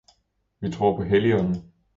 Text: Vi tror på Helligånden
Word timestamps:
Vi 0.61 0.71
tror 0.71 0.97
på 0.97 1.03
Helligånden 1.03 1.71